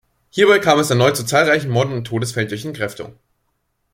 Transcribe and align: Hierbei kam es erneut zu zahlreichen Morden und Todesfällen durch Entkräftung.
Hierbei 0.31 0.57
kam 0.57 0.79
es 0.79 0.89
erneut 0.89 1.15
zu 1.15 1.23
zahlreichen 1.23 1.69
Morden 1.69 1.93
und 1.93 2.05
Todesfällen 2.05 2.49
durch 2.49 2.65
Entkräftung. 2.65 3.19